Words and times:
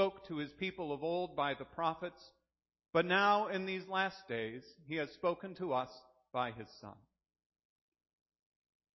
spoke 0.00 0.26
to 0.26 0.38
his 0.38 0.50
people 0.52 0.94
of 0.94 1.04
old 1.04 1.36
by 1.36 1.52
the 1.52 1.64
prophets, 1.66 2.18
but 2.90 3.04
now 3.04 3.48
in 3.48 3.66
these 3.66 3.86
last 3.86 4.16
days 4.30 4.62
he 4.88 4.96
has 4.96 5.10
spoken 5.10 5.54
to 5.54 5.74
us 5.74 5.90
by 6.32 6.50
his 6.52 6.66
Son. 6.80 6.94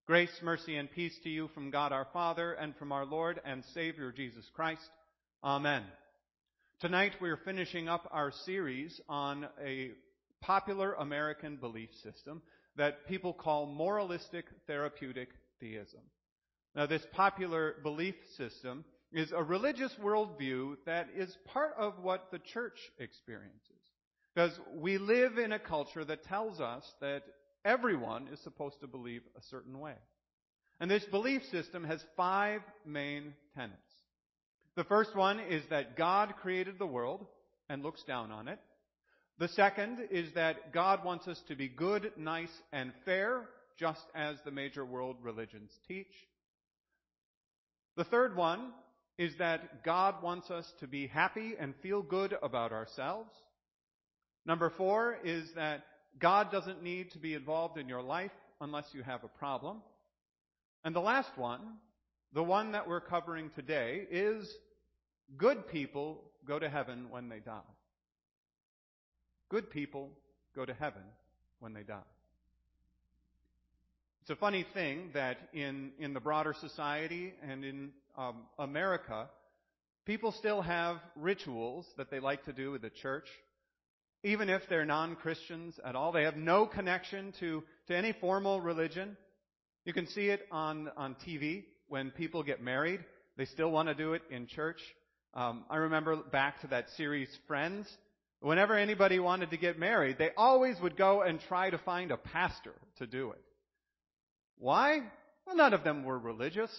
Grace, 0.07 0.35
mercy, 0.41 0.75
and 0.75 0.89
peace 0.89 1.15
to 1.21 1.29
you 1.29 1.47
from 1.49 1.69
God 1.69 1.91
our 1.91 2.07
Father 2.11 2.53
and 2.53 2.75
from 2.77 2.91
our 2.91 3.05
Lord 3.05 3.39
and 3.45 3.63
Savior 3.75 4.11
Jesus 4.11 4.45
Christ. 4.55 4.89
Amen. 5.43 5.83
Tonight 6.81 7.11
we 7.21 7.29
are 7.29 7.37
finishing 7.37 7.87
up 7.87 8.09
our 8.11 8.31
series 8.43 8.99
on 9.07 9.45
a 9.63 9.91
popular 10.41 10.93
American 10.93 11.57
belief 11.57 11.89
system 12.01 12.41
that 12.77 13.07
people 13.07 13.31
call 13.33 13.67
moralistic 13.67 14.45
therapeutic 14.65 15.29
deism. 15.61 16.01
Now 16.75 16.87
this 16.87 17.05
popular 17.13 17.75
belief 17.83 18.15
system 18.37 18.85
is 19.15 19.31
a 19.31 19.41
religious 19.41 19.93
worldview 20.03 20.75
that 20.85 21.07
is 21.15 21.35
part 21.45 21.73
of 21.77 21.93
what 22.01 22.27
the 22.31 22.39
church 22.53 22.77
experiences. 22.99 23.61
Because 24.33 24.51
we 24.75 24.97
live 24.97 25.37
in 25.37 25.53
a 25.53 25.59
culture 25.59 26.03
that 26.03 26.25
tells 26.25 26.59
us 26.59 26.83
that 26.99 27.23
everyone 27.63 28.27
is 28.33 28.41
supposed 28.41 28.81
to 28.81 28.87
believe 28.87 29.21
a 29.37 29.41
certain 29.49 29.79
way. 29.79 29.95
And 30.81 30.91
this 30.91 31.05
belief 31.05 31.43
system 31.49 31.85
has 31.85 32.03
five 32.17 32.59
main 32.85 33.33
tenets. 33.55 33.79
The 34.75 34.83
first 34.83 35.15
one 35.15 35.39
is 35.39 35.63
that 35.69 35.95
God 35.95 36.33
created 36.41 36.77
the 36.77 36.85
world 36.85 37.25
and 37.69 37.81
looks 37.81 38.03
down 38.03 38.33
on 38.33 38.49
it. 38.49 38.59
The 39.39 39.47
second 39.47 40.09
is 40.11 40.33
that 40.35 40.73
God 40.73 41.05
wants 41.05 41.25
us 41.29 41.41
to 41.47 41.55
be 41.55 41.69
good, 41.69 42.11
nice, 42.17 42.51
and 42.73 42.91
fair, 43.05 43.43
just 43.79 44.03
as 44.13 44.35
the 44.43 44.51
major 44.51 44.83
world 44.83 45.15
religions 45.23 45.71
teach. 45.87 46.11
The 47.95 48.03
third 48.03 48.35
one 48.35 48.71
is 49.17 49.33
that 49.39 49.83
God 49.83 50.21
wants 50.21 50.51
us 50.51 50.65
to 50.79 50.87
be 50.87 51.07
happy 51.07 51.53
and 51.59 51.73
feel 51.81 52.01
good 52.01 52.35
about 52.41 52.71
ourselves. 52.71 53.29
Number 54.45 54.71
four 54.77 55.17
is 55.23 55.45
that 55.55 55.85
God 56.19 56.51
doesn't 56.51 56.83
need 56.83 57.11
to 57.11 57.19
be 57.19 57.33
involved 57.33 57.77
in 57.77 57.87
your 57.89 58.01
life 58.01 58.31
unless 58.61 58.85
you 58.93 59.03
have 59.03 59.23
a 59.23 59.27
problem. 59.27 59.81
And 60.83 60.95
the 60.95 61.01
last 61.01 61.29
one, 61.37 61.61
the 62.33 62.43
one 62.43 62.73
that 62.73 62.87
we're 62.87 63.01
covering 63.01 63.49
today, 63.55 64.05
is 64.11 64.47
good 65.37 65.67
people 65.67 66.21
go 66.45 66.59
to 66.59 66.69
heaven 66.69 67.07
when 67.09 67.29
they 67.29 67.39
die. 67.39 67.59
Good 69.49 69.69
people 69.69 70.09
go 70.55 70.65
to 70.65 70.73
heaven 70.73 71.01
when 71.59 71.73
they 71.73 71.83
die. 71.83 71.99
It's 74.21 74.31
a 74.31 74.35
funny 74.35 74.65
thing 74.73 75.11
that 75.13 75.37
in, 75.53 75.91
in 75.99 76.13
the 76.13 76.19
broader 76.19 76.55
society 76.59 77.33
and 77.47 77.63
in 77.63 77.91
um, 78.17 78.43
America, 78.59 79.27
people 80.05 80.31
still 80.31 80.61
have 80.61 80.97
rituals 81.15 81.85
that 81.97 82.09
they 82.09 82.19
like 82.19 82.45
to 82.45 82.53
do 82.53 82.71
with 82.71 82.81
the 82.81 82.89
church, 82.89 83.27
even 84.23 84.49
if 84.49 84.61
they're 84.69 84.85
non-Christians 84.85 85.79
at 85.85 85.95
all. 85.95 86.11
They 86.11 86.23
have 86.23 86.37
no 86.37 86.65
connection 86.65 87.33
to, 87.39 87.63
to 87.87 87.95
any 87.95 88.13
formal 88.13 88.61
religion. 88.61 89.17
You 89.85 89.93
can 89.93 90.07
see 90.07 90.27
it 90.27 90.47
on, 90.51 90.89
on 90.97 91.15
TV 91.27 91.63
when 91.87 92.11
people 92.11 92.43
get 92.43 92.61
married. 92.61 93.03
They 93.37 93.45
still 93.45 93.71
want 93.71 93.89
to 93.89 93.95
do 93.95 94.13
it 94.13 94.23
in 94.31 94.47
church. 94.47 94.79
Um, 95.33 95.65
I 95.69 95.77
remember 95.77 96.15
back 96.15 96.61
to 96.61 96.67
that 96.67 96.85
series 96.95 97.29
Friends. 97.47 97.87
Whenever 98.39 98.75
anybody 98.75 99.19
wanted 99.19 99.49
to 99.51 99.57
get 99.57 99.79
married, 99.79 100.17
they 100.17 100.29
always 100.37 100.79
would 100.81 100.95
go 100.95 101.21
and 101.21 101.39
try 101.47 101.69
to 101.69 101.77
find 101.79 102.11
a 102.11 102.17
pastor 102.17 102.73
to 102.99 103.07
do 103.07 103.31
it. 103.31 103.41
Why? 104.57 105.01
Well, 105.45 105.55
none 105.55 105.73
of 105.73 105.83
them 105.83 106.03
were 106.03 106.17
religious. 106.17 106.71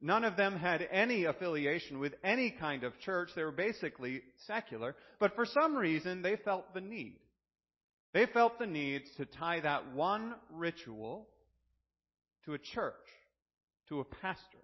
None 0.00 0.24
of 0.24 0.36
them 0.36 0.56
had 0.56 0.86
any 0.92 1.24
affiliation 1.24 1.98
with 1.98 2.14
any 2.22 2.50
kind 2.50 2.84
of 2.84 2.98
church. 3.00 3.30
They 3.34 3.42
were 3.42 3.50
basically 3.50 4.22
secular. 4.46 4.94
But 5.18 5.34
for 5.34 5.44
some 5.44 5.76
reason, 5.76 6.22
they 6.22 6.36
felt 6.36 6.72
the 6.72 6.80
need. 6.80 7.18
They 8.14 8.26
felt 8.26 8.58
the 8.58 8.66
need 8.66 9.02
to 9.16 9.26
tie 9.26 9.60
that 9.60 9.92
one 9.94 10.34
ritual 10.52 11.28
to 12.44 12.54
a 12.54 12.58
church, 12.58 12.94
to 13.88 14.00
a 14.00 14.04
pastor. 14.04 14.58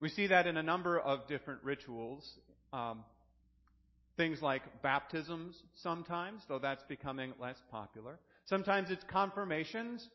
We 0.00 0.08
see 0.08 0.28
that 0.28 0.46
in 0.46 0.56
a 0.56 0.62
number 0.62 0.98
of 0.98 1.28
different 1.28 1.62
rituals. 1.62 2.26
Um, 2.72 3.04
things 4.16 4.40
like 4.42 4.62
baptisms 4.82 5.56
sometimes, 5.76 6.42
though 6.48 6.58
that's 6.58 6.82
becoming 6.88 7.32
less 7.40 7.56
popular. 7.70 8.18
Sometimes 8.46 8.90
it's 8.90 9.04
confirmations. 9.10 10.06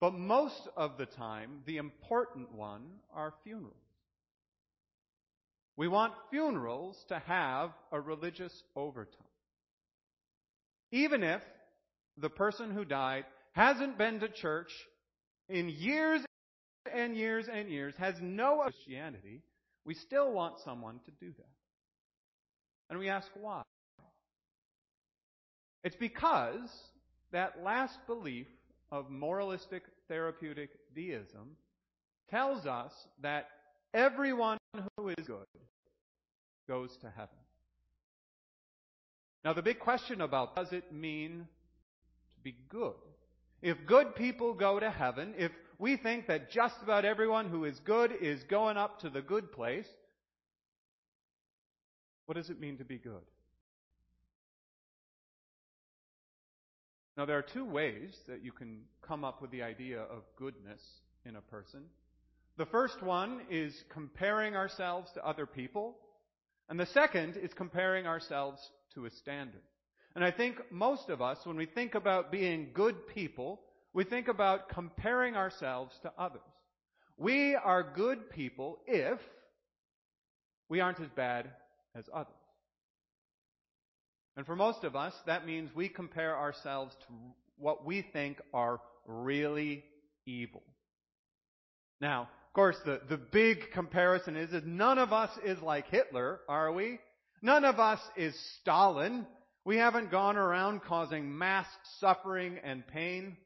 But 0.00 0.14
most 0.14 0.68
of 0.76 0.98
the 0.98 1.06
time, 1.06 1.62
the 1.66 1.78
important 1.78 2.52
one 2.52 2.82
are 3.14 3.34
funerals. 3.44 3.74
We 5.76 5.88
want 5.88 6.12
funerals 6.30 7.04
to 7.08 7.18
have 7.20 7.70
a 7.90 8.00
religious 8.00 8.62
overtone. 8.76 9.26
Even 10.92 11.22
if 11.22 11.42
the 12.16 12.30
person 12.30 12.70
who 12.70 12.84
died 12.84 13.24
hasn't 13.52 13.98
been 13.98 14.20
to 14.20 14.28
church 14.28 14.70
in 15.48 15.68
years 15.68 16.20
and 16.92 17.16
years 17.16 17.48
and 17.52 17.68
years, 17.68 17.94
has 17.98 18.14
no 18.20 18.60
Christianity, 18.62 19.42
we 19.84 19.94
still 19.94 20.32
want 20.32 20.60
someone 20.64 21.00
to 21.06 21.10
do 21.20 21.32
that. 21.32 21.46
And 22.90 22.98
we 22.98 23.08
ask 23.08 23.28
why. 23.34 23.62
It's 25.82 25.96
because 25.96 26.70
that 27.32 27.62
last 27.62 27.98
belief 28.06 28.46
of 28.90 29.10
moralistic 29.10 29.82
therapeutic 30.08 30.70
deism 30.94 31.56
tells 32.30 32.66
us 32.66 32.92
that 33.22 33.48
everyone 33.92 34.58
who 34.96 35.08
is 35.08 35.26
good 35.26 35.46
goes 36.68 36.96
to 36.98 37.10
heaven. 37.10 37.36
Now 39.44 39.52
the 39.52 39.62
big 39.62 39.78
question 39.78 40.20
about 40.20 40.56
does 40.56 40.72
it 40.72 40.92
mean 40.92 41.46
to 42.34 42.40
be 42.42 42.56
good? 42.68 42.94
If 43.60 43.86
good 43.86 44.14
people 44.14 44.54
go 44.54 44.80
to 44.80 44.90
heaven, 44.90 45.34
if 45.38 45.52
we 45.78 45.96
think 45.96 46.26
that 46.26 46.50
just 46.50 46.76
about 46.82 47.04
everyone 47.04 47.48
who 47.48 47.64
is 47.64 47.78
good 47.80 48.12
is 48.12 48.42
going 48.44 48.76
up 48.76 49.00
to 49.00 49.10
the 49.10 49.22
good 49.22 49.52
place, 49.52 49.88
what 52.26 52.36
does 52.36 52.50
it 52.50 52.60
mean 52.60 52.78
to 52.78 52.84
be 52.84 52.98
good? 52.98 53.22
Now, 57.16 57.24
there 57.26 57.38
are 57.38 57.42
two 57.42 57.64
ways 57.64 58.16
that 58.26 58.42
you 58.42 58.50
can 58.50 58.82
come 59.06 59.24
up 59.24 59.40
with 59.40 59.50
the 59.52 59.62
idea 59.62 60.00
of 60.00 60.22
goodness 60.36 60.80
in 61.24 61.36
a 61.36 61.40
person. 61.40 61.84
The 62.56 62.66
first 62.66 63.02
one 63.02 63.42
is 63.50 63.72
comparing 63.92 64.56
ourselves 64.56 65.10
to 65.14 65.24
other 65.24 65.46
people, 65.46 65.96
and 66.68 66.78
the 66.78 66.86
second 66.86 67.36
is 67.36 67.52
comparing 67.54 68.06
ourselves 68.06 68.60
to 68.94 69.06
a 69.06 69.10
standard. 69.10 69.62
And 70.16 70.24
I 70.24 70.30
think 70.30 70.56
most 70.70 71.08
of 71.08 71.20
us, 71.20 71.38
when 71.44 71.56
we 71.56 71.66
think 71.66 71.94
about 71.94 72.32
being 72.32 72.68
good 72.72 73.06
people, 73.08 73.60
we 73.92 74.04
think 74.04 74.28
about 74.28 74.68
comparing 74.68 75.36
ourselves 75.36 75.94
to 76.02 76.12
others. 76.18 76.42
We 77.16 77.54
are 77.54 77.92
good 77.94 78.30
people 78.30 78.78
if 78.86 79.20
we 80.68 80.80
aren't 80.80 81.00
as 81.00 81.10
bad 81.14 81.50
as 81.94 82.04
others. 82.12 82.34
And 84.36 84.44
for 84.44 84.56
most 84.56 84.84
of 84.84 84.96
us, 84.96 85.14
that 85.26 85.46
means 85.46 85.70
we 85.74 85.88
compare 85.88 86.36
ourselves 86.36 86.94
to 87.06 87.14
what 87.56 87.84
we 87.84 88.02
think 88.12 88.40
are 88.52 88.80
really 89.06 89.84
evil. 90.26 90.62
Now, 92.00 92.22
of 92.22 92.52
course, 92.52 92.76
the, 92.84 93.00
the 93.08 93.16
big 93.16 93.70
comparison 93.72 94.36
is 94.36 94.50
that 94.50 94.66
none 94.66 94.98
of 94.98 95.12
us 95.12 95.30
is 95.44 95.60
like 95.60 95.88
Hitler, 95.88 96.40
are 96.48 96.72
we? 96.72 96.98
None 97.42 97.64
of 97.64 97.78
us 97.78 98.00
is 98.16 98.34
Stalin. 98.60 99.26
We 99.64 99.76
haven't 99.76 100.10
gone 100.10 100.36
around 100.36 100.82
causing 100.82 101.36
mass 101.36 101.66
suffering 102.00 102.58
and 102.64 102.86
pain. 102.86 103.36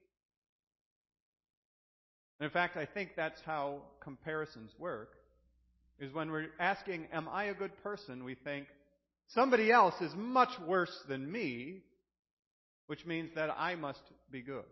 in 2.41 2.51
fact, 2.51 2.77
I 2.77 2.87
think 2.87 3.11
that's 3.17 3.41
how 3.43 3.83
comparisons 4.01 4.73
work, 4.79 5.11
is 5.99 6.13
when 6.13 6.31
we're 6.31 6.51
asking, 6.59 7.09
am 7.13 7.29
I 7.29 7.45
a 7.45 7.55
good 7.55 7.77
person, 7.83 8.25
we 8.25 8.35
think, 8.35 8.67
Somebody 9.35 9.71
else 9.71 9.95
is 10.01 10.13
much 10.17 10.59
worse 10.67 10.97
than 11.09 11.31
me, 11.31 11.83
which 12.87 13.05
means 13.05 13.31
that 13.35 13.51
I 13.57 13.75
must 13.75 14.01
be 14.31 14.41
good. 14.41 14.65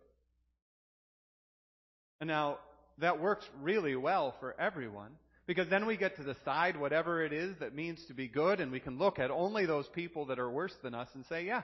And 2.21 2.29
now, 2.29 2.59
that 2.99 3.21
works 3.21 3.45
really 3.61 3.95
well 3.95 4.35
for 4.41 4.59
everyone, 4.59 5.11
because 5.47 5.69
then 5.69 5.87
we 5.87 5.99
get 5.99 6.17
to 6.17 6.25
decide 6.25 6.81
whatever 6.81 7.23
it 7.23 7.33
is 7.33 7.55
that 7.61 7.75
means 7.75 8.03
to 8.09 8.15
be 8.15 8.27
good, 8.27 8.59
and 8.59 8.73
we 8.73 8.81
can 8.81 8.99
look 8.99 9.19
at 9.19 9.31
only 9.31 9.67
those 9.67 9.87
people 9.89 10.27
that 10.27 10.39
are 10.39 10.51
worse 10.51 10.75
than 10.83 10.95
us 10.95 11.09
and 11.15 11.27
say, 11.27 11.45
yeah, 11.45 11.61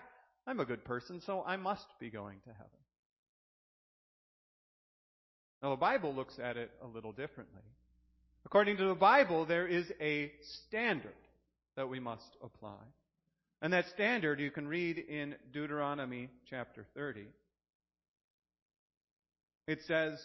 I'm 0.46 0.60
a 0.60 0.66
good 0.66 0.84
person, 0.84 1.22
so 1.24 1.42
I 1.46 1.56
must 1.56 1.86
be 1.98 2.10
going 2.10 2.38
to 2.44 2.50
heaven. 2.50 2.70
Now, 5.62 5.70
the 5.70 5.76
Bible 5.76 6.14
looks 6.14 6.38
at 6.38 6.58
it 6.58 6.70
a 6.82 6.86
little 6.86 7.12
differently. 7.12 7.62
According 8.44 8.76
to 8.78 8.88
the 8.88 8.94
Bible, 8.94 9.46
there 9.46 9.66
is 9.66 9.90
a 10.00 10.32
standard 10.68 11.14
that 11.76 11.88
we 11.88 12.00
must 12.00 12.36
apply. 12.42 12.80
And 13.60 13.72
that 13.72 13.88
standard 13.94 14.40
you 14.40 14.50
can 14.50 14.66
read 14.66 14.98
in 14.98 15.36
Deuteronomy 15.52 16.30
chapter 16.50 16.84
30. 16.94 17.26
It 19.68 19.78
says, 19.86 20.20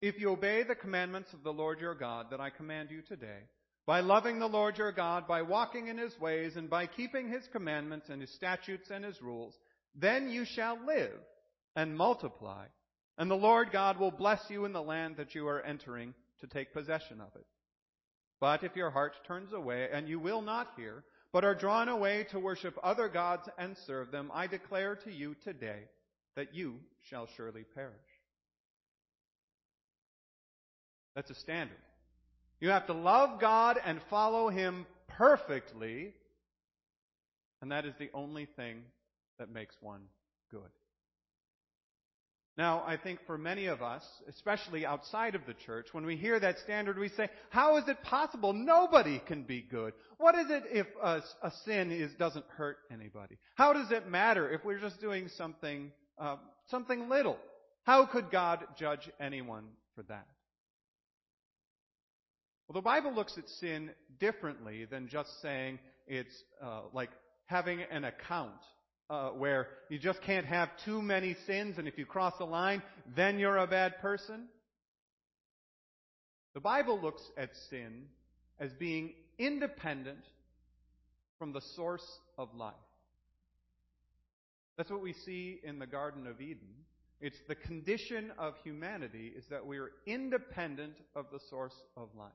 if 0.00 0.18
you 0.18 0.30
obey 0.30 0.62
the 0.62 0.74
commandments 0.74 1.32
of 1.32 1.42
the 1.42 1.52
Lord 1.52 1.80
your 1.80 1.94
God 1.94 2.26
that 2.30 2.40
I 2.40 2.50
command 2.50 2.90
you 2.90 3.02
today, 3.02 3.40
by 3.86 4.00
loving 4.00 4.38
the 4.38 4.46
Lord 4.46 4.78
your 4.78 4.92
God, 4.92 5.28
by 5.28 5.42
walking 5.42 5.86
in 5.88 5.96
his 5.98 6.18
ways, 6.18 6.56
and 6.56 6.68
by 6.68 6.86
keeping 6.86 7.28
his 7.28 7.46
commandments 7.52 8.08
and 8.08 8.20
his 8.20 8.34
statutes 8.34 8.90
and 8.90 9.04
his 9.04 9.20
rules, 9.22 9.54
then 9.94 10.28
you 10.28 10.44
shall 10.44 10.78
live 10.84 11.14
and 11.76 11.96
multiply, 11.96 12.64
and 13.18 13.30
the 13.30 13.34
Lord 13.34 13.70
God 13.70 13.98
will 13.98 14.10
bless 14.10 14.40
you 14.48 14.64
in 14.64 14.72
the 14.72 14.82
land 14.82 15.16
that 15.18 15.34
you 15.34 15.46
are 15.46 15.62
entering 15.62 16.14
to 16.40 16.46
take 16.46 16.72
possession 16.72 17.20
of 17.20 17.28
it. 17.36 17.46
But 18.40 18.64
if 18.64 18.76
your 18.76 18.90
heart 18.90 19.14
turns 19.26 19.52
away 19.52 19.88
and 19.92 20.08
you 20.08 20.18
will 20.18 20.42
not 20.42 20.72
hear, 20.76 21.04
but 21.32 21.44
are 21.44 21.54
drawn 21.54 21.88
away 21.88 22.24
to 22.30 22.38
worship 22.38 22.78
other 22.82 23.08
gods 23.08 23.48
and 23.58 23.76
serve 23.76 24.10
them, 24.10 24.30
I 24.32 24.46
declare 24.46 24.96
to 24.96 25.12
you 25.12 25.34
today 25.42 25.84
that 26.36 26.54
you 26.54 26.76
shall 27.02 27.26
surely 27.36 27.64
perish. 27.74 27.94
That's 31.14 31.30
a 31.30 31.34
standard. 31.34 31.76
You 32.60 32.70
have 32.70 32.86
to 32.86 32.92
love 32.92 33.40
God 33.40 33.78
and 33.84 34.00
follow 34.10 34.48
Him 34.48 34.86
perfectly, 35.08 36.12
and 37.62 37.72
that 37.72 37.86
is 37.86 37.94
the 37.98 38.10
only 38.12 38.44
thing 38.44 38.82
that 39.38 39.50
makes 39.50 39.76
one 39.80 40.02
good. 40.50 40.60
Now, 42.58 42.82
I 42.86 42.96
think 42.96 43.18
for 43.26 43.36
many 43.36 43.66
of 43.66 43.82
us, 43.82 44.02
especially 44.28 44.86
outside 44.86 45.34
of 45.34 45.42
the 45.46 45.52
church, 45.52 45.88
when 45.92 46.06
we 46.06 46.16
hear 46.16 46.40
that 46.40 46.58
standard, 46.60 46.98
we 46.98 47.10
say, 47.10 47.28
how 47.50 47.76
is 47.76 47.86
it 47.86 48.02
possible? 48.02 48.54
Nobody 48.54 49.20
can 49.26 49.42
be 49.42 49.60
good. 49.60 49.92
What 50.16 50.34
is 50.36 50.46
it 50.48 50.62
if 50.70 50.86
a, 51.02 51.22
a 51.42 51.52
sin 51.66 51.92
is, 51.92 52.12
doesn't 52.14 52.46
hurt 52.56 52.78
anybody? 52.90 53.36
How 53.56 53.74
does 53.74 53.90
it 53.90 54.08
matter 54.08 54.50
if 54.50 54.64
we're 54.64 54.78
just 54.78 55.02
doing 55.02 55.28
something, 55.36 55.92
uh, 56.18 56.36
something 56.70 57.10
little? 57.10 57.36
How 57.84 58.06
could 58.06 58.30
God 58.30 58.64
judge 58.78 59.10
anyone 59.20 59.64
for 59.94 60.02
that? 60.04 60.26
Well, 62.66 62.74
the 62.74 62.80
Bible 62.80 63.14
looks 63.14 63.36
at 63.36 63.48
sin 63.60 63.90
differently 64.18 64.86
than 64.86 65.08
just 65.08 65.42
saying 65.42 65.78
it's 66.06 66.34
uh, 66.64 66.80
like 66.94 67.10
having 67.44 67.80
an 67.82 68.04
account 68.04 68.54
uh, 69.08 69.28
where 69.30 69.68
you 69.88 69.98
just 69.98 70.20
can't 70.22 70.46
have 70.46 70.68
too 70.84 71.00
many 71.00 71.36
sins, 71.46 71.78
and 71.78 71.86
if 71.86 71.98
you 71.98 72.06
cross 72.06 72.34
the 72.38 72.44
line, 72.44 72.82
then 73.14 73.38
you're 73.38 73.56
a 73.56 73.66
bad 73.66 73.98
person. 74.00 74.46
The 76.54 76.60
Bible 76.60 77.00
looks 77.00 77.22
at 77.36 77.50
sin 77.70 78.06
as 78.58 78.72
being 78.72 79.12
independent 79.38 80.24
from 81.38 81.52
the 81.52 81.60
source 81.74 82.06
of 82.38 82.48
life. 82.54 82.74
That's 84.76 84.90
what 84.90 85.02
we 85.02 85.12
see 85.12 85.60
in 85.62 85.78
the 85.78 85.86
Garden 85.86 86.26
of 86.26 86.40
Eden. 86.40 86.68
It's 87.20 87.36
the 87.48 87.54
condition 87.54 88.32
of 88.38 88.54
humanity 88.62 89.32
is 89.36 89.44
that 89.50 89.66
we 89.66 89.78
are 89.78 89.90
independent 90.06 90.94
of 91.14 91.26
the 91.32 91.40
source 91.48 91.74
of 91.96 92.08
life. 92.18 92.32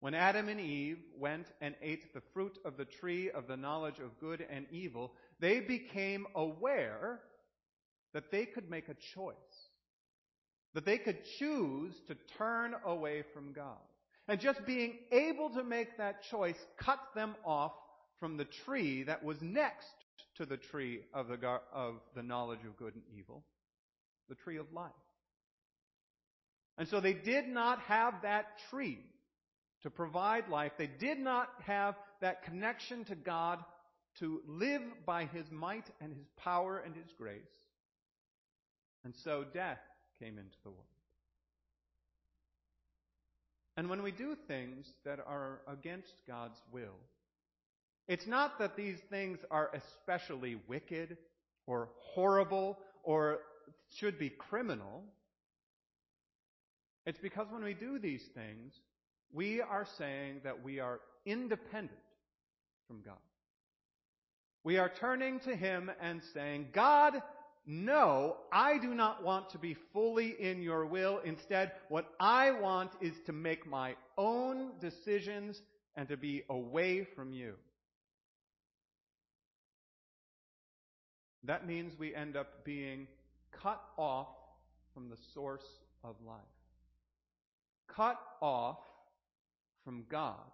When 0.00 0.14
Adam 0.14 0.48
and 0.48 0.60
Eve 0.60 0.98
went 1.18 1.46
and 1.60 1.74
ate 1.80 2.12
the 2.12 2.22
fruit 2.34 2.58
of 2.64 2.76
the 2.76 2.84
tree 2.84 3.30
of 3.30 3.46
the 3.46 3.56
knowledge 3.56 3.98
of 3.98 4.18
good 4.20 4.44
and 4.48 4.66
evil, 4.70 5.12
they 5.40 5.60
became 5.60 6.26
aware 6.34 7.20
that 8.12 8.30
they 8.30 8.44
could 8.46 8.70
make 8.70 8.88
a 8.88 8.96
choice. 9.14 9.34
That 10.74 10.84
they 10.84 10.98
could 10.98 11.18
choose 11.38 11.94
to 12.08 12.16
turn 12.36 12.74
away 12.84 13.24
from 13.32 13.52
God. 13.52 13.78
And 14.28 14.40
just 14.40 14.66
being 14.66 14.98
able 15.12 15.50
to 15.50 15.64
make 15.64 15.96
that 15.96 16.22
choice 16.30 16.56
cut 16.78 16.98
them 17.14 17.34
off 17.44 17.72
from 18.20 18.36
the 18.36 18.46
tree 18.64 19.04
that 19.04 19.24
was 19.24 19.38
next 19.40 19.86
to 20.36 20.44
the 20.44 20.56
tree 20.56 21.00
of 21.14 21.28
the, 21.28 21.60
of 21.72 21.94
the 22.14 22.22
knowledge 22.22 22.64
of 22.66 22.76
good 22.76 22.94
and 22.94 23.04
evil, 23.16 23.44
the 24.28 24.34
tree 24.34 24.58
of 24.58 24.72
life. 24.72 24.90
And 26.76 26.88
so 26.88 27.00
they 27.00 27.14
did 27.14 27.48
not 27.48 27.80
have 27.80 28.14
that 28.22 28.46
tree 28.70 28.98
to 29.82 29.90
provide 29.90 30.48
life. 30.48 30.72
They 30.78 30.86
did 30.86 31.18
not 31.18 31.48
have 31.64 31.94
that 32.20 32.42
connection 32.44 33.04
to 33.04 33.14
God 33.14 33.58
to 34.18 34.40
live 34.46 34.82
by 35.04 35.26
His 35.26 35.50
might 35.50 35.86
and 36.00 36.12
His 36.12 36.26
power 36.36 36.82
and 36.84 36.94
His 36.94 37.12
grace. 37.18 37.40
And 39.04 39.14
so 39.22 39.44
death 39.52 39.78
came 40.18 40.38
into 40.38 40.56
the 40.64 40.70
world. 40.70 40.84
And 43.76 43.90
when 43.90 44.02
we 44.02 44.10
do 44.10 44.36
things 44.48 44.86
that 45.04 45.20
are 45.20 45.60
against 45.68 46.14
God's 46.26 46.58
will, 46.72 46.96
it's 48.08 48.26
not 48.26 48.58
that 48.58 48.76
these 48.76 48.98
things 49.10 49.38
are 49.50 49.70
especially 49.74 50.58
wicked 50.66 51.18
or 51.66 51.90
horrible 51.98 52.78
or 53.02 53.40
should 53.90 54.18
be 54.18 54.30
criminal. 54.30 55.04
It's 57.04 57.18
because 57.18 57.48
when 57.50 57.64
we 57.64 57.74
do 57.74 57.98
these 57.98 58.24
things, 58.34 58.72
we 59.32 59.60
are 59.60 59.86
saying 59.98 60.40
that 60.44 60.62
we 60.62 60.80
are 60.80 61.00
independent 61.24 61.98
from 62.86 63.02
God. 63.02 63.14
We 64.64 64.78
are 64.78 64.90
turning 65.00 65.40
to 65.40 65.54
Him 65.54 65.90
and 66.00 66.20
saying, 66.34 66.68
God, 66.72 67.22
no, 67.66 68.36
I 68.52 68.78
do 68.78 68.94
not 68.94 69.24
want 69.24 69.50
to 69.50 69.58
be 69.58 69.76
fully 69.92 70.36
in 70.40 70.62
your 70.62 70.86
will. 70.86 71.20
Instead, 71.24 71.72
what 71.88 72.06
I 72.20 72.52
want 72.52 72.90
is 73.00 73.14
to 73.26 73.32
make 73.32 73.66
my 73.66 73.94
own 74.16 74.72
decisions 74.80 75.60
and 75.96 76.08
to 76.08 76.16
be 76.16 76.42
away 76.48 77.06
from 77.16 77.32
you. 77.32 77.54
That 81.44 81.66
means 81.66 81.92
we 81.98 82.14
end 82.14 82.36
up 82.36 82.64
being 82.64 83.06
cut 83.62 83.80
off 83.96 84.28
from 84.94 85.08
the 85.08 85.16
source 85.32 85.66
of 86.02 86.16
life. 86.26 86.40
Cut 87.88 88.18
off 88.40 88.78
from 89.86 90.04
God 90.10 90.50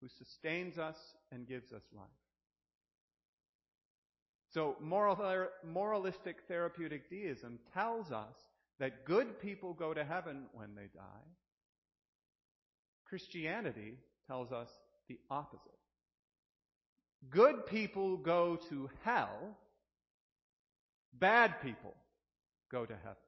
who 0.00 0.08
sustains 0.08 0.78
us 0.78 0.96
and 1.30 1.46
gives 1.46 1.72
us 1.72 1.82
life. 1.94 2.06
So 4.54 4.76
moral, 4.80 5.46
moralistic 5.62 6.38
therapeutic 6.48 7.10
deism 7.10 7.58
tells 7.74 8.10
us 8.10 8.34
that 8.80 9.04
good 9.04 9.38
people 9.40 9.74
go 9.74 9.92
to 9.92 10.02
heaven 10.02 10.46
when 10.54 10.74
they 10.74 10.88
die. 10.94 11.28
Christianity 13.06 13.98
tells 14.26 14.52
us 14.52 14.70
the 15.06 15.18
opposite. 15.30 15.60
Good 17.28 17.66
people 17.66 18.16
go 18.16 18.58
to 18.70 18.88
hell. 19.04 19.56
Bad 21.12 21.60
people 21.60 21.94
go 22.70 22.86
to 22.86 22.94
heaven. 22.94 23.21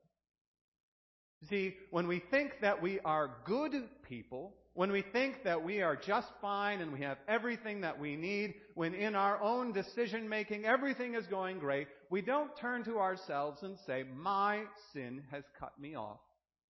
See, 1.49 1.77
when 1.91 2.07
we 2.07 2.23
think 2.31 2.53
that 2.63 2.81
we 2.81 3.01
are 3.01 3.31
good 3.45 3.73
people, 4.09 4.55
when 4.75 4.91
we 4.91 5.03
think 5.03 5.45
that 5.45 5.63
we 5.63 5.83
are 5.83 5.97
just 5.97 6.29
fine 6.41 6.81
and 6.81 6.93
we 6.93 7.01
have 7.01 7.19
everything 7.29 7.83
that 7.83 7.99
we 7.99 8.17
need, 8.17 8.55
when 8.75 8.95
in 8.95 9.15
our 9.15 9.41
own 9.41 9.73
decision 9.73 10.29
making 10.29 10.65
everything 10.65 11.15
is 11.15 11.27
going 11.27 11.59
great, 11.59 11.87
we 12.11 12.23
don't 12.23 12.57
turn 12.59 12.85
to 12.85 12.99
ourselves 12.99 13.63
and 13.63 13.77
say, 13.87 14.05
my 14.17 14.63
sin 14.93 15.23
has 15.31 15.45
cut 15.59 15.79
me 15.81 15.95
off 15.95 16.19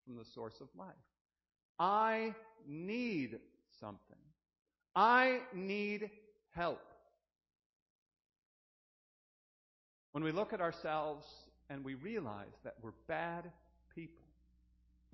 from 0.05 0.17
the 0.17 0.25
source 0.35 0.55
of 0.61 0.69
life. 0.77 0.95
I 1.79 2.35
need 2.67 3.39
something. 3.81 4.01
I 4.95 5.41
need 5.55 6.11
help. 6.51 6.81
When 10.13 10.23
we 10.23 10.31
look 10.31 10.53
at 10.53 10.61
ourselves 10.61 11.25
and 11.71 11.85
we 11.85 11.95
realize 11.95 12.55
that 12.65 12.75
we're 12.83 12.93
bad 13.09 13.51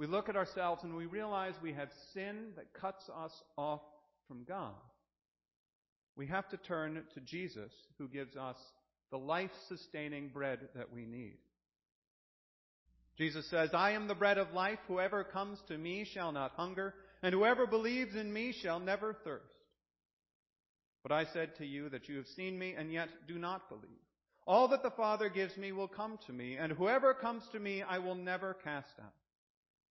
we 0.01 0.07
look 0.07 0.31
at 0.31 0.37
ourselves 0.37 0.83
and 0.83 0.97
we 0.97 1.05
realize 1.05 1.53
we 1.63 1.75
have 1.75 1.91
sin 2.15 2.53
that 2.57 2.73
cuts 2.73 3.05
us 3.15 3.33
off 3.59 3.83
from 4.27 4.45
God. 4.45 4.73
We 6.17 6.27
have 6.29 6.49
to 6.49 6.57
turn 6.57 7.03
to 7.13 7.21
Jesus 7.21 7.71
who 7.99 8.09
gives 8.09 8.35
us 8.35 8.57
the 9.11 9.19
life 9.19 9.51
sustaining 9.69 10.29
bread 10.29 10.61
that 10.75 10.91
we 10.91 11.05
need. 11.05 11.37
Jesus 13.19 13.45
says, 13.51 13.69
I 13.75 13.91
am 13.91 14.09
the 14.09 14.15
bread 14.15 14.39
of 14.39 14.55
life. 14.55 14.79
Whoever 14.89 15.23
comes 15.23 15.59
to 15.69 15.77
me 15.77 16.09
shall 16.11 16.33
not 16.33 16.53
hunger, 16.53 16.95
and 17.23 17.35
whoever 17.35 17.67
believes 17.67 18.17
in 18.17 18.33
me 18.33 18.55
shall 18.63 18.81
never 18.81 19.15
thirst. 19.23 19.45
But 21.03 21.13
I 21.13 21.27
said 21.35 21.57
to 21.59 21.67
you 21.67 21.91
that 21.91 22.09
you 22.09 22.17
have 22.17 22.27
seen 22.37 22.59
me 22.59 22.73
and 22.73 22.91
yet 22.91 23.11
do 23.29 23.39
not 23.39 23.69
believe. 23.69 23.91
All 24.47 24.69
that 24.69 24.83
the 24.83 24.93
Father 24.93 25.29
gives 25.29 25.59
me 25.59 25.73
will 25.73 25.89
come 25.89 26.19
to 26.27 26.33
me, 26.33 26.57
and 26.57 26.73
whoever 26.73 27.13
comes 27.13 27.43
to 27.53 27.61
me 27.61 27.83
I 27.83 27.99
will 27.99 28.15
never 28.15 28.55
cast 28.65 28.95
out. 28.99 29.13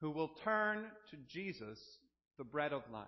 who 0.00 0.10
will 0.10 0.30
turn 0.42 0.84
to 1.10 1.16
Jesus, 1.28 1.78
the 2.38 2.44
bread 2.44 2.72
of 2.72 2.82
life. 2.92 3.06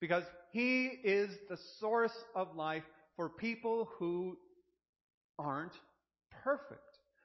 Because 0.00 0.24
He 0.52 0.86
is 0.86 1.30
the 1.48 1.58
source 1.80 2.16
of 2.34 2.56
life 2.56 2.84
for 3.16 3.28
people 3.28 3.88
who 3.98 4.36
aren't 5.38 5.72
perfect. 6.42 6.80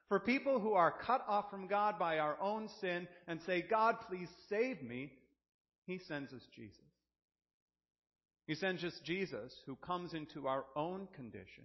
For 0.10 0.20
people 0.20 0.60
who 0.60 0.74
are 0.74 0.92
cut 0.92 1.26
off 1.28 1.50
from 1.50 1.68
God 1.68 1.98
by 1.98 2.20
our 2.20 2.40
own 2.40 2.70
sin 2.82 3.08
and 3.28 3.40
say, 3.46 3.64
God, 3.68 3.96
please 4.08 4.30
save 4.50 4.82
me, 4.84 5.12
He 5.88 6.00
sends 6.08 6.32
us 6.34 6.44
Jesus. 6.56 6.78
He 8.46 8.56
sends 8.56 8.84
us 8.84 9.00
Jesus 9.04 9.54
who 9.66 9.76
comes 9.78 10.14
into 10.14 10.48
our 10.48 10.66
own 10.76 11.08
condition, 11.16 11.64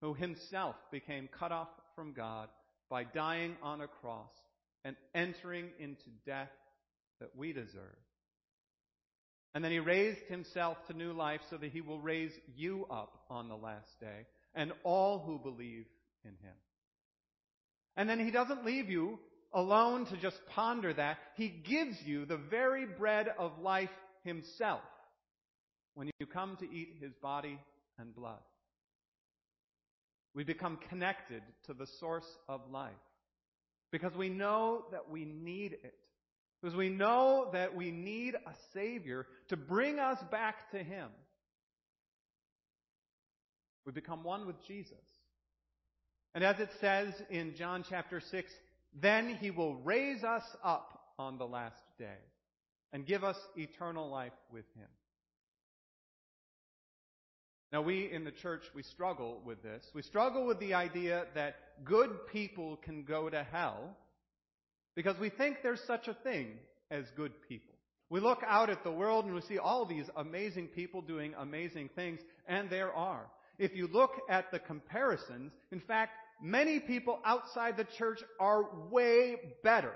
who 0.00 0.14
Himself 0.14 0.76
became 0.92 1.28
cut 1.36 1.52
off 1.52 1.68
from 1.94 2.12
God 2.12 2.48
by 2.88 3.02
dying 3.02 3.56
on 3.62 3.80
a 3.80 3.88
cross 3.88 4.30
and 4.86 4.94
entering 5.16 5.66
into 5.80 6.04
death 6.24 6.52
that 7.18 7.30
we 7.36 7.52
deserve. 7.52 7.98
And 9.52 9.64
then 9.64 9.72
he 9.72 9.80
raised 9.80 10.20
himself 10.28 10.76
to 10.86 10.96
new 10.96 11.12
life 11.12 11.40
so 11.50 11.56
that 11.56 11.72
he 11.72 11.80
will 11.80 11.98
raise 11.98 12.30
you 12.54 12.86
up 12.88 13.24
on 13.28 13.48
the 13.48 13.56
last 13.56 13.98
day 14.00 14.26
and 14.54 14.72
all 14.84 15.18
who 15.18 15.40
believe 15.40 15.86
in 16.24 16.30
him. 16.30 16.54
And 17.96 18.08
then 18.08 18.24
he 18.24 18.30
doesn't 18.30 18.64
leave 18.64 18.88
you 18.88 19.18
alone 19.52 20.06
to 20.06 20.16
just 20.18 20.36
ponder 20.54 20.94
that. 20.94 21.18
He 21.34 21.48
gives 21.48 21.96
you 22.04 22.24
the 22.24 22.36
very 22.36 22.86
bread 22.86 23.26
of 23.40 23.58
life 23.60 23.90
himself 24.22 24.82
when 25.94 26.10
you 26.20 26.26
come 26.26 26.56
to 26.60 26.64
eat 26.64 26.98
his 27.00 27.12
body 27.20 27.58
and 27.98 28.14
blood. 28.14 28.38
We 30.32 30.44
become 30.44 30.78
connected 30.88 31.42
to 31.66 31.74
the 31.74 31.88
source 31.98 32.28
of 32.48 32.60
life 32.70 32.92
because 33.90 34.14
we 34.14 34.28
know 34.28 34.84
that 34.92 35.10
we 35.10 35.24
need 35.24 35.72
it. 35.72 35.94
Because 36.60 36.76
we 36.76 36.88
know 36.88 37.48
that 37.52 37.76
we 37.76 37.90
need 37.90 38.34
a 38.34 38.54
Savior 38.72 39.26
to 39.48 39.56
bring 39.56 39.98
us 39.98 40.18
back 40.30 40.70
to 40.72 40.78
Him. 40.78 41.08
We 43.84 43.92
become 43.92 44.24
one 44.24 44.46
with 44.46 44.56
Jesus. 44.66 44.94
And 46.34 46.42
as 46.42 46.58
it 46.58 46.70
says 46.80 47.14
in 47.30 47.54
John 47.56 47.84
chapter 47.88 48.20
6, 48.20 48.52
then 49.00 49.36
He 49.40 49.50
will 49.50 49.76
raise 49.76 50.24
us 50.24 50.42
up 50.64 51.00
on 51.18 51.38
the 51.38 51.46
last 51.46 51.82
day 51.98 52.18
and 52.92 53.06
give 53.06 53.22
us 53.22 53.36
eternal 53.56 54.10
life 54.10 54.32
with 54.52 54.64
Him. 54.76 54.88
Now 57.72 57.82
we 57.82 58.10
in 58.10 58.24
the 58.24 58.30
church, 58.30 58.62
we 58.74 58.82
struggle 58.82 59.40
with 59.44 59.62
this. 59.62 59.84
We 59.94 60.02
struggle 60.02 60.46
with 60.46 60.60
the 60.60 60.74
idea 60.74 61.24
that 61.34 61.56
good 61.84 62.10
people 62.32 62.76
can 62.76 63.04
go 63.04 63.28
to 63.28 63.42
hell 63.42 63.96
because 64.94 65.18
we 65.18 65.30
think 65.30 65.58
there's 65.62 65.82
such 65.86 66.08
a 66.08 66.14
thing 66.14 66.58
as 66.90 67.04
good 67.16 67.32
people. 67.48 67.74
We 68.08 68.20
look 68.20 68.42
out 68.46 68.70
at 68.70 68.84
the 68.84 68.90
world 68.90 69.24
and 69.24 69.34
we 69.34 69.40
see 69.42 69.58
all 69.58 69.84
these 69.84 70.06
amazing 70.16 70.68
people 70.68 71.02
doing 71.02 71.34
amazing 71.38 71.90
things, 71.94 72.20
and 72.46 72.70
there 72.70 72.92
are. 72.92 73.26
If 73.58 73.74
you 73.74 73.88
look 73.88 74.12
at 74.30 74.50
the 74.52 74.60
comparisons, 74.60 75.52
in 75.72 75.80
fact, 75.80 76.12
many 76.40 76.78
people 76.78 77.18
outside 77.24 77.76
the 77.76 77.86
church 77.98 78.20
are 78.38 78.64
way 78.90 79.36
better 79.64 79.94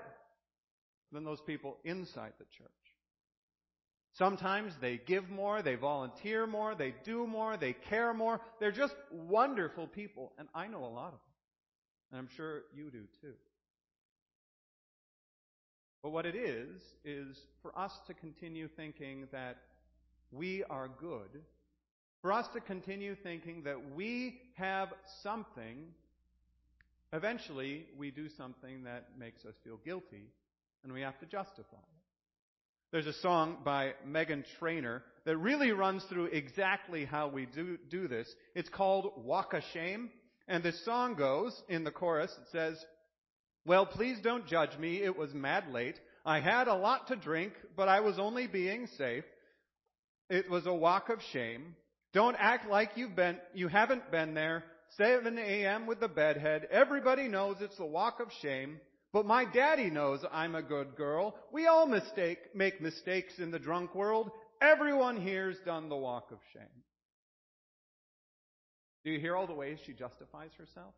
than 1.11 1.23
those 1.23 1.41
people 1.47 1.77
inside 1.85 2.33
the 2.37 2.45
church. 2.57 2.69
Sometimes 4.21 4.73
they 4.79 5.01
give 5.07 5.31
more, 5.31 5.63
they 5.63 5.73
volunteer 5.73 6.45
more, 6.45 6.75
they 6.75 6.93
do 7.03 7.25
more, 7.25 7.57
they 7.57 7.73
care 7.73 8.13
more. 8.13 8.39
They're 8.59 8.71
just 8.71 8.93
wonderful 9.11 9.87
people, 9.87 10.31
and 10.37 10.47
I 10.53 10.67
know 10.67 10.85
a 10.85 10.93
lot 10.93 11.07
of 11.07 11.13
them. 11.13 11.19
And 12.11 12.19
I'm 12.19 12.29
sure 12.37 12.61
you 12.75 12.91
do 12.91 13.01
too. 13.19 13.33
But 16.03 16.11
what 16.11 16.27
it 16.27 16.35
is, 16.35 16.83
is 17.03 17.35
for 17.63 17.75
us 17.75 17.93
to 18.05 18.13
continue 18.13 18.67
thinking 18.67 19.27
that 19.31 19.57
we 20.31 20.63
are 20.69 20.87
good, 20.87 21.41
for 22.21 22.31
us 22.31 22.47
to 22.49 22.59
continue 22.59 23.15
thinking 23.15 23.63
that 23.63 23.95
we 23.95 24.39
have 24.53 24.89
something, 25.23 25.77
eventually 27.11 27.87
we 27.97 28.11
do 28.11 28.29
something 28.29 28.83
that 28.83 29.07
makes 29.17 29.45
us 29.45 29.55
feel 29.63 29.79
guilty, 29.83 30.29
and 30.83 30.93
we 30.93 31.01
have 31.01 31.17
to 31.21 31.25
justify 31.25 31.77
it. 31.77 32.00
There's 32.91 33.07
a 33.07 33.13
song 33.13 33.57
by 33.63 33.93
Meghan 34.05 34.43
Trainor 34.59 35.01
that 35.23 35.37
really 35.37 35.71
runs 35.71 36.03
through 36.09 36.25
exactly 36.25 37.05
how 37.05 37.29
we 37.29 37.45
do, 37.45 37.77
do 37.89 38.09
this. 38.09 38.27
It's 38.53 38.67
called 38.67 39.13
Walk 39.23 39.53
of 39.53 39.63
Shame. 39.73 40.09
And 40.47 40.61
the 40.61 40.73
song 40.83 41.15
goes, 41.15 41.55
in 41.69 41.85
the 41.85 41.91
chorus, 41.91 42.31
it 42.31 42.49
says, 42.51 42.83
Well, 43.65 43.85
please 43.85 44.17
don't 44.21 44.45
judge 44.45 44.77
me. 44.77 45.01
It 45.01 45.15
was 45.15 45.33
mad 45.33 45.71
late. 45.71 45.97
I 46.25 46.41
had 46.41 46.67
a 46.67 46.75
lot 46.75 47.07
to 47.07 47.15
drink, 47.15 47.53
but 47.77 47.87
I 47.87 48.01
was 48.01 48.19
only 48.19 48.47
being 48.47 48.87
safe. 48.97 49.23
It 50.29 50.49
was 50.49 50.65
a 50.65 50.73
walk 50.73 51.07
of 51.07 51.19
shame. 51.31 51.75
Don't 52.13 52.35
act 52.37 52.69
like 52.69 52.91
you've 52.95 53.15
been, 53.15 53.37
you 53.53 53.69
haven't 53.69 54.11
been 54.11 54.33
there. 54.33 54.65
7 54.97 55.37
a.m. 55.37 55.87
with 55.87 56.01
the 56.01 56.09
bedhead. 56.09 56.67
Everybody 56.69 57.29
knows 57.29 57.55
it's 57.61 57.77
the 57.77 57.85
walk 57.85 58.19
of 58.19 58.27
shame. 58.41 58.81
But 59.13 59.25
my 59.25 59.45
daddy 59.45 59.89
knows 59.89 60.23
I'm 60.31 60.55
a 60.55 60.61
good 60.61 60.95
girl. 60.95 61.35
We 61.51 61.67
all 61.67 61.85
mistake, 61.85 62.55
make 62.55 62.81
mistakes 62.81 63.39
in 63.39 63.51
the 63.51 63.59
drunk 63.59 63.93
world. 63.93 64.31
Everyone 64.61 65.19
here's 65.19 65.57
done 65.65 65.89
the 65.89 65.97
walk 65.97 66.31
of 66.31 66.37
shame. 66.53 66.63
Do 69.03 69.11
you 69.11 69.19
hear 69.19 69.35
all 69.35 69.47
the 69.47 69.53
ways 69.53 69.79
she 69.85 69.93
justifies 69.93 70.51
herself? 70.57 70.93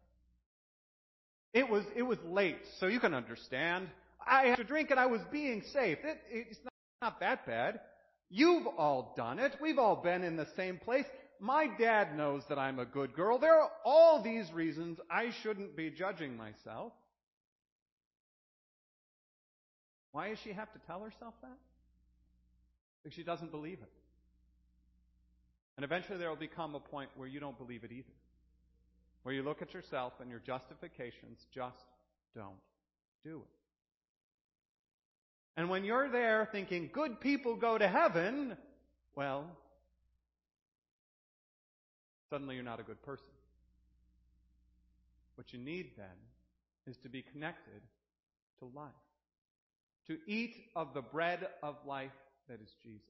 It 1.53 1.69
was, 1.69 1.83
it 1.95 2.03
was 2.03 2.17
late, 2.25 2.57
so 2.79 2.87
you 2.87 2.99
can 2.99 3.13
understand. 3.13 3.87
I 4.25 4.47
had 4.47 4.57
to 4.57 4.63
drink 4.63 4.91
and 4.91 4.99
I 4.99 5.05
was 5.05 5.21
being 5.31 5.63
safe. 5.71 5.99
It, 6.03 6.19
it's 6.29 6.59
not, 6.63 6.73
not 7.01 7.19
that 7.21 7.45
bad. 7.45 7.79
You've 8.29 8.67
all 8.77 9.13
done 9.15 9.39
it. 9.39 9.55
We've 9.61 9.77
all 9.77 9.95
been 9.95 10.23
in 10.23 10.35
the 10.35 10.47
same 10.55 10.77
place. 10.77 11.05
My 11.39 11.67
dad 11.79 12.17
knows 12.17 12.41
that 12.49 12.57
I'm 12.57 12.79
a 12.79 12.85
good 12.85 13.13
girl. 13.13 13.37
There 13.37 13.59
are 13.59 13.69
all 13.85 14.21
these 14.21 14.51
reasons 14.51 14.99
I 15.09 15.31
shouldn't 15.41 15.75
be 15.75 15.89
judging 15.89 16.35
myself. 16.35 16.93
Why 20.13 20.29
does 20.29 20.39
she 20.39 20.53
have 20.53 20.71
to 20.71 20.79
tell 20.87 21.01
herself 21.01 21.33
that? 21.41 21.57
Because 23.01 23.15
she 23.15 23.23
doesn't 23.23 23.51
believe 23.51 23.79
it. 23.81 23.91
And 25.75 25.83
eventually 25.83 26.19
there 26.19 26.29
will 26.29 26.35
become 26.35 26.75
a 26.75 26.79
point 26.79 27.09
where 27.17 27.27
you 27.27 27.39
don't 27.39 27.57
believe 27.57 27.83
it 27.83 27.91
either. 27.91 28.13
Where 29.23 29.33
you 29.33 29.41
look 29.41 29.63
at 29.63 29.73
yourself 29.73 30.13
and 30.21 30.29
your 30.29 30.39
justifications 30.39 31.39
just 31.53 31.83
don't 32.35 32.61
do 33.23 33.37
it. 33.37 33.47
And 35.57 35.69
when 35.69 35.83
you're 35.83 36.09
there 36.09 36.47
thinking 36.51 36.91
good 36.93 37.19
people 37.19 37.55
go 37.55 37.77
to 37.77 37.87
heaven, 37.87 38.55
well, 39.15 39.45
suddenly 42.29 42.53
you're 42.53 42.63
not 42.63 42.79
a 42.79 42.83
good 42.83 43.01
person. 43.01 43.25
What 45.35 45.53
you 45.53 45.59
need 45.59 45.91
then 45.97 46.05
is 46.85 46.97
to 46.97 47.09
be 47.09 47.23
connected 47.23 47.81
to 48.59 48.69
life 48.75 48.91
to 50.07 50.17
eat 50.27 50.55
of 50.75 50.93
the 50.93 51.01
bread 51.01 51.47
of 51.61 51.75
life 51.85 52.11
that 52.49 52.59
is 52.61 52.69
Jesus. 52.83 53.01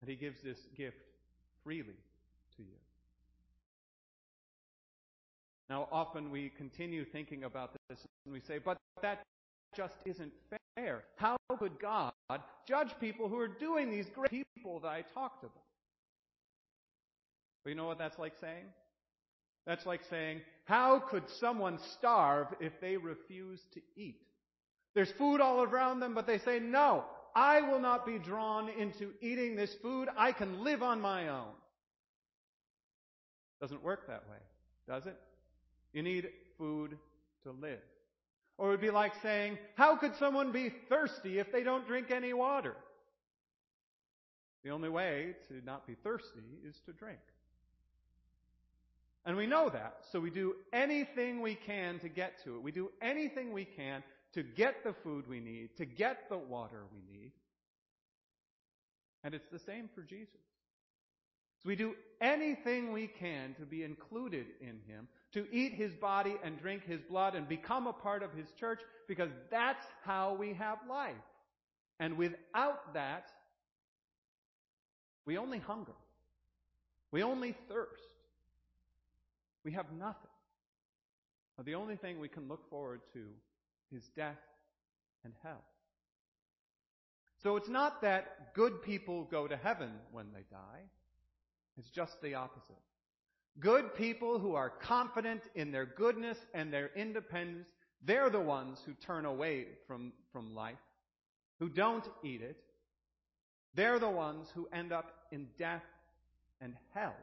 And 0.00 0.10
he 0.10 0.16
gives 0.16 0.40
this 0.42 0.58
gift 0.76 0.96
freely 1.64 1.96
to 2.56 2.62
you. 2.62 2.78
Now, 5.68 5.88
often 5.90 6.30
we 6.30 6.50
continue 6.56 7.04
thinking 7.04 7.44
about 7.44 7.70
this 7.88 7.98
and 8.24 8.32
we 8.32 8.40
say, 8.40 8.58
but 8.58 8.76
that 9.00 9.22
just 9.74 9.94
isn't 10.04 10.32
fair. 10.76 11.04
How 11.16 11.36
could 11.58 11.78
God 11.80 12.12
judge 12.68 12.90
people 13.00 13.28
who 13.28 13.38
are 13.38 13.48
doing 13.48 13.90
these 13.90 14.06
great 14.14 14.44
people 14.54 14.80
that 14.80 14.88
I 14.88 15.02
talked 15.14 15.44
about? 15.44 15.64
But 17.64 17.70
you 17.70 17.76
know 17.76 17.86
what 17.86 17.98
that's 17.98 18.18
like 18.18 18.34
saying? 18.40 18.66
That's 19.66 19.86
like 19.86 20.02
saying, 20.10 20.40
how 20.64 20.98
could 20.98 21.28
someone 21.28 21.78
starve 21.78 22.48
if 22.60 22.80
they 22.80 22.96
refuse 22.96 23.60
to 23.74 23.80
eat? 23.96 24.20
There's 24.94 25.10
food 25.12 25.40
all 25.40 25.62
around 25.62 26.00
them, 26.00 26.14
but 26.14 26.26
they 26.26 26.38
say, 26.38 26.58
no, 26.58 27.04
I 27.34 27.62
will 27.62 27.80
not 27.80 28.04
be 28.04 28.18
drawn 28.18 28.68
into 28.68 29.12
eating 29.20 29.56
this 29.56 29.74
food. 29.74 30.08
I 30.16 30.32
can 30.32 30.62
live 30.62 30.82
on 30.82 31.00
my 31.00 31.28
own. 31.28 31.52
Doesn't 33.60 33.82
work 33.82 34.06
that 34.08 34.24
way, 34.28 34.36
does 34.88 35.06
it? 35.06 35.16
You 35.92 36.02
need 36.02 36.28
food 36.58 36.98
to 37.44 37.52
live. 37.52 37.80
Or 38.58 38.68
it 38.68 38.70
would 38.72 38.80
be 38.80 38.90
like 38.90 39.12
saying, 39.22 39.58
how 39.76 39.96
could 39.96 40.14
someone 40.16 40.52
be 40.52 40.72
thirsty 40.88 41.38
if 41.38 41.50
they 41.52 41.62
don't 41.62 41.86
drink 41.86 42.10
any 42.10 42.32
water? 42.32 42.76
The 44.64 44.70
only 44.70 44.88
way 44.88 45.34
to 45.48 45.64
not 45.64 45.86
be 45.86 45.94
thirsty 45.94 46.58
is 46.68 46.76
to 46.86 46.92
drink. 46.92 47.18
And 49.24 49.36
we 49.36 49.46
know 49.46 49.68
that, 49.68 49.98
so 50.10 50.20
we 50.20 50.30
do 50.30 50.56
anything 50.72 51.40
we 51.40 51.54
can 51.54 51.98
to 52.00 52.08
get 52.08 52.42
to 52.44 52.56
it. 52.56 52.62
We 52.62 52.72
do 52.72 52.90
anything 53.00 53.52
we 53.52 53.64
can 53.64 54.02
to 54.34 54.42
get 54.42 54.84
the 54.84 54.92
food 54.92 55.28
we 55.28 55.40
need, 55.40 55.76
to 55.76 55.84
get 55.84 56.28
the 56.28 56.38
water 56.38 56.84
we 56.92 57.18
need. 57.18 57.32
And 59.24 59.34
it's 59.34 59.48
the 59.52 59.58
same 59.58 59.88
for 59.94 60.02
Jesus. 60.02 60.34
So 61.62 61.68
we 61.68 61.76
do 61.76 61.94
anything 62.20 62.92
we 62.92 63.06
can 63.06 63.54
to 63.54 63.66
be 63.66 63.84
included 63.84 64.46
in 64.60 64.80
Him, 64.88 65.06
to 65.32 65.46
eat 65.52 65.74
his 65.74 65.94
body 65.94 66.36
and 66.44 66.60
drink 66.60 66.84
his 66.84 67.00
blood 67.00 67.34
and 67.34 67.48
become 67.48 67.86
a 67.86 67.92
part 67.92 68.22
of 68.22 68.32
his 68.32 68.46
church 68.58 68.80
because 69.08 69.30
that's 69.50 69.84
how 70.04 70.34
we 70.34 70.52
have 70.54 70.78
life. 70.88 71.14
And 71.98 72.16
without 72.16 72.94
that, 72.94 73.30
we 75.24 75.38
only 75.38 75.58
hunger. 75.58 75.92
We 77.12 77.22
only 77.22 77.54
thirst. 77.68 78.02
We 79.64 79.72
have 79.72 79.86
nothing. 79.98 80.16
The 81.64 81.74
only 81.76 81.96
thing 81.96 82.18
we 82.18 82.28
can 82.28 82.48
look 82.48 82.68
forward 82.68 83.00
to 83.12 83.20
is 83.92 84.08
death 84.16 84.38
and 85.24 85.32
hell. 85.42 85.62
So 87.42 87.56
it's 87.56 87.68
not 87.68 88.02
that 88.02 88.54
good 88.54 88.82
people 88.82 89.24
go 89.24 89.48
to 89.48 89.56
heaven 89.56 89.90
when 90.12 90.26
they 90.32 90.44
die. 90.50 90.82
It's 91.76 91.90
just 91.90 92.20
the 92.22 92.34
opposite. 92.34 92.76
Good 93.58 93.94
people 93.94 94.38
who 94.38 94.54
are 94.54 94.70
confident 94.70 95.42
in 95.54 95.72
their 95.72 95.84
goodness 95.84 96.38
and 96.54 96.72
their 96.72 96.90
independence, 96.96 97.66
they're 98.04 98.30
the 98.30 98.40
ones 98.40 98.78
who 98.86 98.92
turn 98.94 99.26
away 99.26 99.66
from, 99.86 100.12
from 100.32 100.54
life, 100.54 100.76
who 101.58 101.68
don't 101.68 102.08
eat 102.22 102.42
it. 102.42 102.56
They're 103.74 103.98
the 103.98 104.08
ones 104.08 104.48
who 104.54 104.68
end 104.72 104.92
up 104.92 105.10
in 105.32 105.48
death 105.58 105.82
and 106.60 106.74
hell 106.94 107.16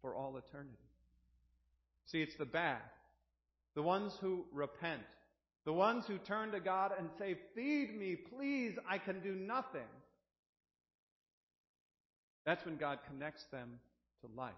for 0.00 0.14
all 0.14 0.36
eternity. 0.36 0.76
See, 2.06 2.20
it's 2.20 2.36
the 2.36 2.44
bad, 2.44 2.82
the 3.74 3.82
ones 3.82 4.12
who 4.20 4.44
repent, 4.52 5.02
the 5.64 5.72
ones 5.72 6.06
who 6.06 6.18
turn 6.18 6.52
to 6.52 6.60
God 6.60 6.92
and 6.98 7.08
say, 7.18 7.36
Feed 7.54 7.98
me, 7.98 8.16
please, 8.16 8.76
I 8.88 8.98
can 8.98 9.20
do 9.20 9.34
nothing. 9.34 9.80
That's 12.44 12.64
when 12.64 12.76
God 12.76 12.98
connects 13.08 13.44
them 13.52 13.78
to 14.22 14.40
life. 14.40 14.52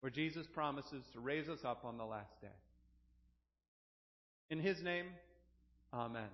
Where 0.00 0.10
Jesus 0.10 0.46
promises 0.46 1.04
to 1.12 1.20
raise 1.20 1.48
us 1.48 1.64
up 1.64 1.84
on 1.84 1.98
the 1.98 2.04
last 2.04 2.40
day. 2.40 2.48
In 4.50 4.58
His 4.58 4.82
name, 4.82 5.06
Amen. 5.92 6.28